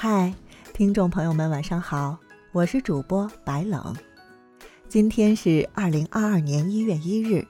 [0.00, 0.32] 嗨，
[0.72, 2.16] 听众朋友们，晚上好，
[2.52, 3.92] 我是主播白冷。
[4.88, 7.44] 今天是二零二二年一月一日。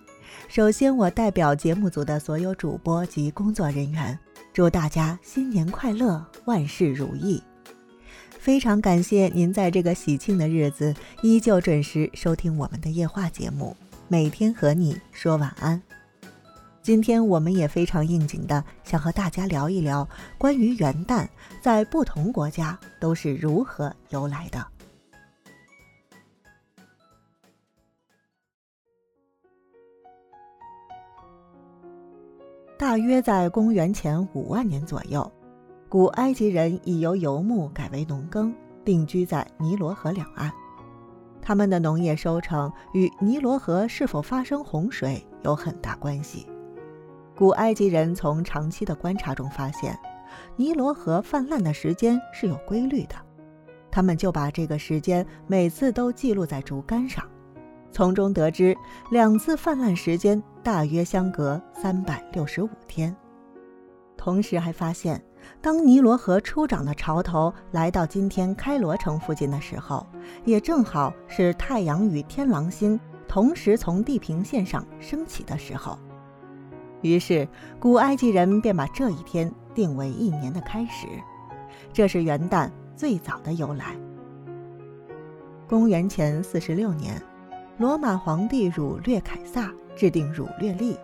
[0.49, 4.19] 首先，我代表节目组的所有主播及工作人员，
[4.51, 7.43] 祝大家新年快乐，万事如意。
[8.31, 13.77] 非常感谢您在这个喜庆的日子依旧准时收听我们的夜话节目，
[14.09, 15.83] 每天和你说晚安。
[16.89, 21.29] 今天我们也非常应景的想和大家聊一聊关于元旦
[21.61, 24.67] 在不同国家都是如何由来的。
[32.79, 35.31] 大约在公元前五万年左右，
[35.91, 40.51] 古埃及人已由游牧改为农耕，定居在尼罗河两岸。
[41.43, 46.47] 他们的农业收成与尼罗河是否发生洪水有很大关系。
[47.39, 49.97] 古埃及人从长期的观察中发现，
[50.57, 53.15] 尼罗河泛滥的时间是有规律的，
[53.93, 57.25] 他们就把这个时间每次都记录在竹竿上，
[57.93, 58.77] 从中得知
[59.13, 63.15] 两次泛滥时间大约相隔三百六十五天。
[64.17, 65.23] 同时还发现，
[65.63, 70.05] 当尼罗河初涨的潮头来到今天开罗城附近的时候，
[70.45, 72.99] 也正好是太阳与天狼星
[73.29, 75.97] 同时从地平线上升起的时候。
[77.01, 77.47] 于是，
[77.79, 81.07] 古埃及人便把这一天定为一年的开始，
[81.93, 83.97] 这是元旦最早的由来。
[85.69, 87.23] 公元前四十六年，
[87.77, 90.97] 罗马皇帝儒略凯撒制定儒略历，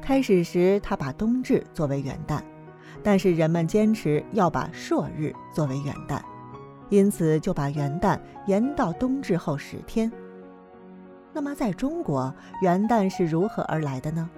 [0.00, 2.40] 开始时他把冬至作为元旦，
[3.02, 6.20] 但是人们坚持要把朔日作为元旦，
[6.88, 10.12] 因此就把元旦延到冬至后十天。
[11.32, 12.32] 那么，在中国，
[12.62, 14.30] 元旦是如何而来的呢？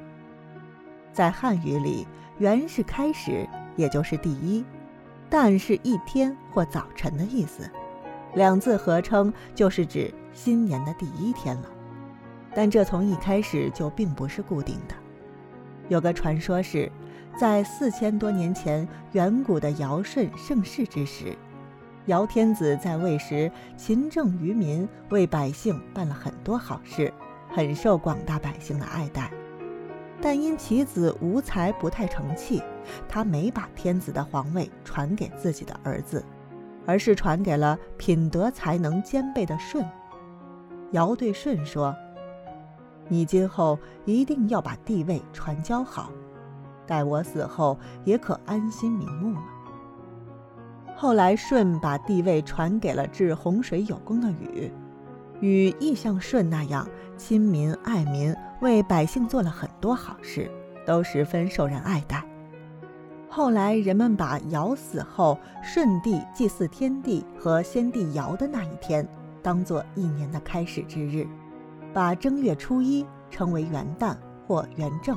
[1.12, 2.06] 在汉语里
[2.39, 4.62] ，“元”是开始，也就是第一
[5.31, 7.69] ；“旦”是一天或早晨的意思，
[8.34, 11.65] 两字合称就是指新年的第一天了。
[12.55, 14.94] 但这从一开始就并不是固定的。
[15.88, 16.91] 有个传说是，
[17.37, 21.37] 在四千多年前，远古的尧舜盛世之时，
[22.06, 27.12] 尧天子在位时勤政于民，为百姓办了很多好事，
[27.49, 29.31] 很受广大百姓的爱戴。
[30.21, 32.62] 但因其子无才不太成器，
[33.09, 36.25] 他没把天子的皇位传给自己的儿子，
[36.84, 39.89] 而是传给了品德才能兼备的舜。
[40.93, 41.95] 尧对舜说
[43.09, 46.11] ：“你今后一定要把帝位传教好，
[46.87, 49.43] 待我死后也可安心瞑目了。”
[50.97, 54.73] 后来舜把帝位传给了治洪水有功的禹。
[55.41, 60.50] 禹亦像舜那样亲民爱民，为百姓做了很多好事，
[60.87, 62.25] 都十分受人爱戴。
[63.28, 69.06] 后来人们把尧死后舜帝祭祀天地和先帝尧的那一天
[69.43, 71.26] 当做一年的开始之日，
[71.93, 74.16] 把正月初一称为元旦
[74.47, 75.16] 或元正，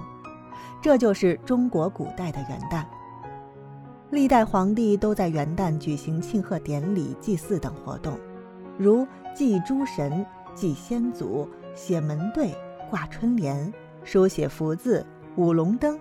[0.82, 2.84] 这就是中国古代的元旦。
[4.12, 8.20] 历代皇帝都在元旦举行庆贺典礼、祭祀等活动。
[8.82, 10.26] 如祭诸神、
[10.56, 12.52] 祭先祖、写门对、
[12.90, 13.72] 挂春联、
[14.04, 15.06] 书写福字、
[15.36, 16.00] 舞龙灯，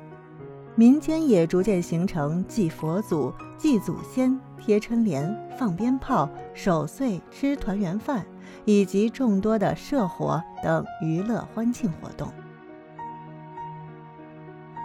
[0.76, 8.24] 民间也逐渐形成祭佛祖、祭祖先、贴春联、放鞭炮、守岁、吃团圆饭，
[8.64, 12.32] 以及众多的社火等娱乐欢庆活动。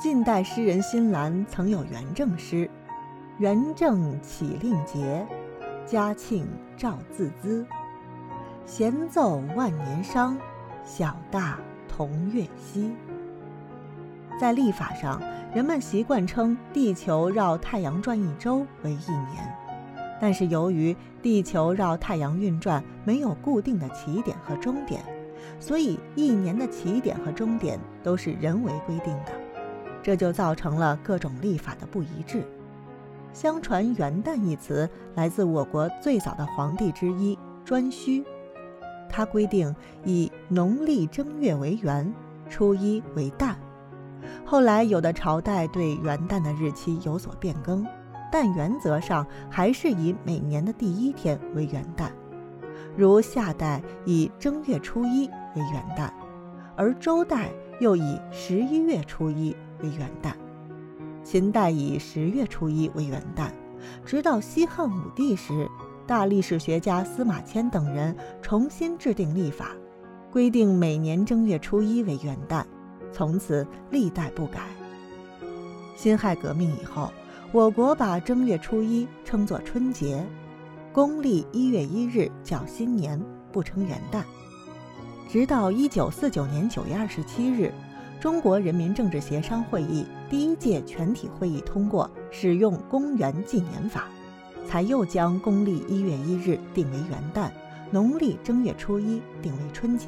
[0.02, 2.70] 晋代诗人辛兰曾有元正诗
[3.40, 5.26] ：“元正启令节，
[5.86, 6.46] 嘉庆
[6.76, 7.66] 照自资。”
[8.66, 10.36] 闲奏万年商，
[10.84, 12.92] 小大同月夕。
[14.42, 15.22] 在历法上，
[15.54, 19.56] 人们习惯称地球绕太阳转一周为一年，
[20.20, 25.00] 但是由于地球绕太阳运转没有固定的起点和终点，
[25.60, 29.32] 所以一年的起点和终点都是人为规定的，
[30.02, 32.44] 这就造成了各种历法的不一致。
[33.32, 38.26] 相传“元旦”一词来自我国最早的皇帝之一颛顼。
[39.10, 39.74] 他规定
[40.04, 42.14] 以农历正月为元，
[42.50, 43.56] 初一为旦。
[44.44, 47.86] 后来有的朝代对元旦的日期有所变更，
[48.32, 52.10] 但原则上还是以每年的第一天为元旦。
[52.98, 56.10] 如夏代以正月初一为元旦，
[56.76, 60.34] 而周代又以十一月初一为元旦，
[61.24, 63.50] 秦代以十月初一为元旦，
[64.06, 65.70] 直到西汉武帝时。
[66.08, 69.72] 大历史学家司马迁等人重新制定历法，
[70.32, 72.64] 规定每年正月初一为元旦，
[73.12, 74.60] 从此历代不改。
[75.96, 77.12] 辛亥革命以后，
[77.52, 80.24] 我国把正月初一称作春节，
[80.94, 83.20] 公历一月一日叫新年，
[83.52, 84.22] 不称元旦。
[85.28, 87.74] 直到一九四九年九月二十七日，
[88.20, 94.08] 中国人民政治协商会议第一届全体会议通过使用公元纪年法，
[94.68, 97.50] 才又将公历一月一日定为元旦，
[97.92, 100.08] 农历正月初一定为春节。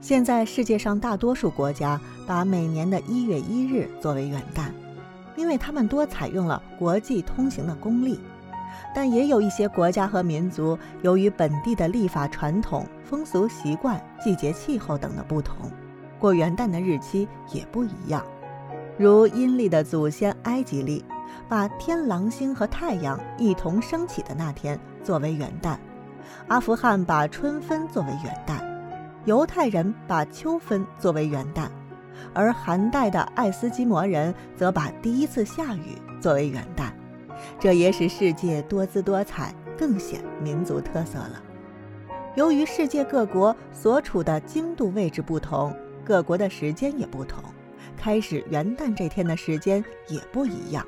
[0.00, 4.70] 现在世界上大多数国家把每年的一月一日作为元旦。
[5.36, 8.18] 因为他们多采用了国际通行的公历，
[8.94, 15.70] 但也有一些国家和民族由于本地的历法传统、风俗习惯、季节气候等的不同，
[16.18, 18.24] 过元旦的日期也不一样。
[18.96, 21.04] 如阴历的祖先埃及历，
[21.48, 25.76] 把天狼星和太阳一同升起的那天作为元旦；
[26.48, 28.60] 阿富汗把春分作为元旦；
[29.24, 31.68] 犹太人把秋分作为元旦。
[32.32, 36.90] 而寒带的爱斯基摩人则把第一次下雨作为元旦，
[37.60, 41.42] 这也使世界多姿多彩，更显民族特色了。
[42.34, 45.74] 由于世界各国所处的经度位置不同，
[46.04, 47.42] 各国的时间也不同，
[47.96, 50.86] 开始元旦这天的时间也不一样。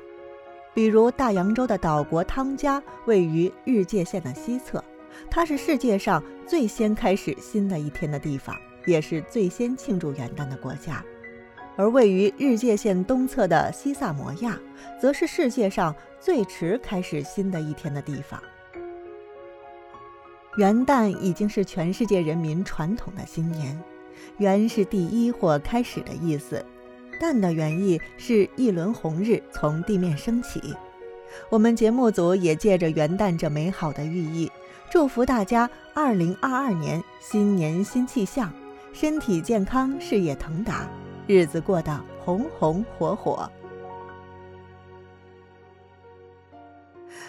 [0.79, 4.81] 比如大洋洲的岛国汤加位于日界线的西侧，
[5.29, 8.55] 它是世界上最先开始新的一天的地方，
[8.85, 11.03] 也是最先庆祝元旦的国家。
[11.75, 14.57] 而位于日界线东侧的西萨摩亚，
[15.01, 18.41] 则是世界上最迟开始新的一天的地方。
[20.55, 23.77] 元旦已经是全世界人民传统的新年，
[24.37, 26.65] 元是第一或开始的意思，
[27.19, 30.73] 蛋的原意是一轮红日从地面升起。
[31.49, 34.51] 我们节目组也借着元旦这美好的寓意，
[34.89, 38.51] 祝福大家2022年新年新气象，
[38.93, 40.89] 身体健康，事业腾达。
[41.27, 43.47] 日子过得红红火火，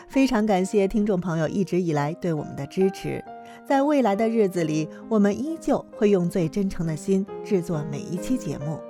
[0.09, 3.23] 非常感谢听众朋友一直以来对我们的支持。
[3.69, 8.81] 在未来的日子里，我们依旧会用最真诚的心制作每一期节目，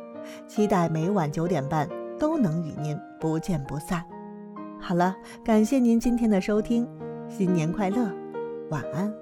[0.47, 1.89] 期待每晚九点半
[2.19, 4.05] 都能与您不见不散。
[4.81, 6.89] 好了，感谢您今天的收听，
[7.29, 8.11] 新年快乐，
[8.71, 9.13] 晚安。